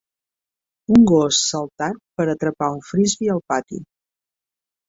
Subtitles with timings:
[0.95, 3.83] Un gos saltant per atrapar un frisbi al pati.